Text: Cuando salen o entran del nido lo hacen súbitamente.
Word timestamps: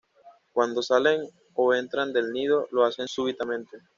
Cuando 0.51 0.81
salen 0.81 1.29
o 1.53 1.75
entran 1.75 2.11
del 2.11 2.31
nido 2.31 2.67
lo 2.71 2.85
hacen 2.85 3.07
súbitamente. 3.07 3.77